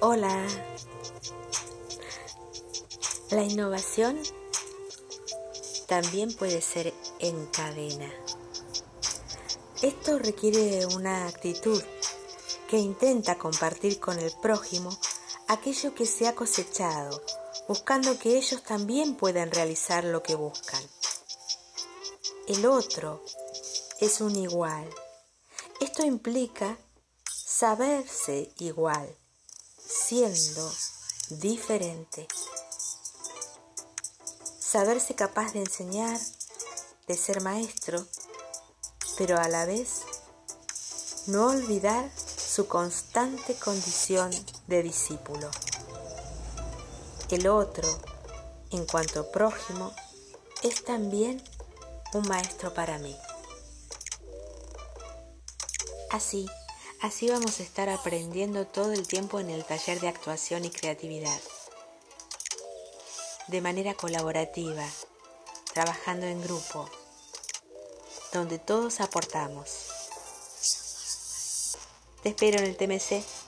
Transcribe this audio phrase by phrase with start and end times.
[0.00, 0.46] Hola.
[3.30, 4.20] La innovación
[5.86, 8.12] también puede ser en cadena.
[9.80, 11.82] Esto requiere una actitud
[12.68, 14.90] que intenta compartir con el prójimo
[15.48, 17.22] aquello que se ha cosechado,
[17.66, 20.82] buscando que ellos también puedan realizar lo que buscan.
[22.48, 23.24] El otro
[24.00, 24.90] es un igual.
[25.80, 26.76] Esto implica
[27.24, 29.16] saberse igual,
[29.86, 30.72] siendo
[31.30, 32.26] diferente.
[34.58, 36.18] Saberse capaz de enseñar,
[37.06, 38.04] de ser maestro,
[39.16, 40.02] pero a la vez
[41.26, 44.30] no olvidar su constante condición
[44.66, 45.50] de discípulo.
[47.30, 47.88] El otro,
[48.70, 49.92] en cuanto prójimo,
[50.62, 51.42] es también
[52.14, 53.16] un maestro para mí.
[56.10, 56.46] Así,
[57.00, 61.40] así vamos a estar aprendiendo todo el tiempo en el taller de actuación y creatividad,
[63.48, 64.86] de manera colaborativa,
[65.72, 66.88] trabajando en grupo,
[68.32, 69.88] donde todos aportamos.
[72.22, 73.45] Te espero en el TMC